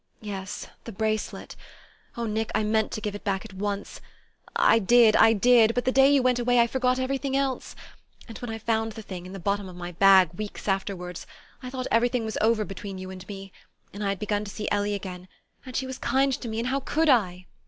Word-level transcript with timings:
"Yes, 0.21 0.67
the 0.85 0.91
bracelet... 0.91 1.55
Oh, 2.17 2.25
Nick, 2.25 2.49
I 2.55 2.63
meant 2.63 2.91
to 2.93 3.01
give 3.01 3.13
it 3.13 3.23
back 3.23 3.45
at 3.45 3.53
once; 3.53 4.01
I 4.55 4.79
did 4.79 5.15
I 5.15 5.33
did; 5.33 5.75
but 5.75 5.85
the 5.85 5.91
day 5.91 6.11
you 6.11 6.23
went 6.23 6.39
away 6.39 6.59
I 6.59 6.65
forgot 6.65 6.97
everything 6.97 7.37
else. 7.37 7.75
And 8.27 8.35
when 8.39 8.49
I 8.49 8.57
found 8.57 8.93
the 8.93 9.03
thing, 9.03 9.27
in 9.27 9.31
the 9.33 9.39
bottom 9.39 9.69
of 9.69 9.75
my 9.75 9.91
bag, 9.91 10.33
weeks 10.33 10.67
afterward, 10.67 11.19
I 11.61 11.69
thought 11.69 11.85
everything 11.91 12.25
was 12.25 12.39
over 12.41 12.65
between 12.65 12.97
you 12.97 13.11
and 13.11 13.27
me, 13.27 13.51
and 13.93 14.03
I 14.03 14.09
had 14.09 14.17
begun 14.17 14.43
to 14.43 14.49
see 14.49 14.67
Ellie 14.71 14.95
again, 14.95 15.27
and 15.67 15.75
she 15.75 15.85
was 15.85 15.99
kind 15.99 16.33
to 16.33 16.47
me 16.47 16.57
and 16.57 16.69
how 16.69 16.79
could 16.79 17.07
I?" 17.07 17.45